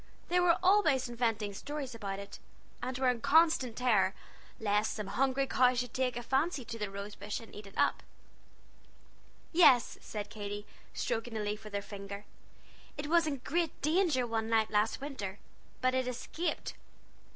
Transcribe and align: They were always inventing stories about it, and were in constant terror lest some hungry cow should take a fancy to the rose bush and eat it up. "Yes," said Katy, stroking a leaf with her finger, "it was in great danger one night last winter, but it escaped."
They 0.29 0.39
were 0.39 0.57
always 0.63 1.07
inventing 1.07 1.53
stories 1.53 1.93
about 1.93 2.17
it, 2.17 2.39
and 2.81 2.97
were 2.97 3.09
in 3.09 3.21
constant 3.21 3.75
terror 3.75 4.15
lest 4.59 4.95
some 4.95 5.05
hungry 5.05 5.45
cow 5.45 5.75
should 5.75 5.93
take 5.93 6.17
a 6.17 6.23
fancy 6.23 6.65
to 6.65 6.79
the 6.79 6.89
rose 6.89 7.13
bush 7.13 7.39
and 7.39 7.53
eat 7.53 7.67
it 7.67 7.77
up. 7.77 8.01
"Yes," 9.51 9.99
said 10.01 10.31
Katy, 10.31 10.65
stroking 10.95 11.37
a 11.37 11.41
leaf 11.43 11.63
with 11.63 11.75
her 11.75 11.83
finger, 11.83 12.25
"it 12.97 13.05
was 13.05 13.27
in 13.27 13.41
great 13.45 13.79
danger 13.83 14.25
one 14.25 14.49
night 14.49 14.71
last 14.71 15.01
winter, 15.01 15.37
but 15.81 15.93
it 15.93 16.07
escaped." 16.07 16.73